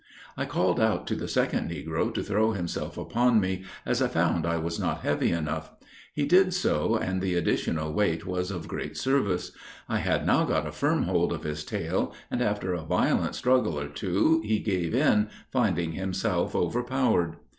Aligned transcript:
I 0.35 0.45
called 0.45 0.79
out 0.79 1.05
to 1.05 1.15
the 1.15 1.27
second 1.27 1.69
negro 1.69 2.11
to 2.15 2.23
throw 2.23 2.53
himself 2.53 2.97
upon 2.97 3.39
me, 3.39 3.65
as 3.85 4.01
I 4.01 4.07
found 4.07 4.47
I 4.47 4.57
was 4.57 4.79
not 4.79 5.01
heavy 5.01 5.29
enough. 5.31 5.73
He 6.11 6.25
did 6.25 6.55
so, 6.55 6.95
and 6.95 7.21
the 7.21 7.35
additional 7.35 7.93
weight 7.93 8.25
was 8.25 8.49
of 8.49 8.67
great 8.67 8.97
service. 8.97 9.51
I 9.87 9.99
had 9.99 10.25
now 10.25 10.43
got 10.45 10.65
a 10.65 10.71
firm 10.71 11.03
hold 11.03 11.31
of 11.31 11.43
his 11.43 11.63
tail, 11.63 12.15
and 12.31 12.41
after 12.41 12.73
a 12.73 12.81
violent 12.81 13.35
struggle 13.35 13.77
or 13.79 13.89
two, 13.89 14.41
he 14.43 14.57
gave 14.57 14.95
in, 14.95 15.29
finding 15.51 15.91
himself 15.91 16.55
overpowered. 16.55 17.35